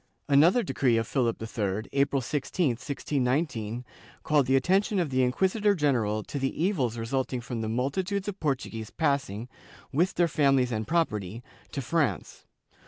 ^ 0.01 0.03
Another 0.33 0.63
decree 0.63 0.97
of 0.97 1.05
Philip 1.05 1.39
III, 1.39 1.83
April 1.93 2.23
20, 2.23 2.69
1619, 2.69 3.85
called 4.23 4.47
the 4.47 4.55
attention 4.55 4.97
of 4.97 5.11
the 5.11 5.21
inquisitor 5.21 5.75
general 5.75 6.23
to 6.23 6.39
the 6.39 6.59
evils 6.63 6.97
resulting 6.97 7.39
from 7.39 7.61
the 7.61 7.69
multitudes 7.69 8.27
of 8.27 8.39
Portuguese 8.39 8.89
passing, 8.89 9.47
with 9.91 10.15
their 10.15 10.27
families 10.27 10.71
and 10.71 10.87
property, 10.87 11.43
to 11.71 11.83
France. 11.83 12.47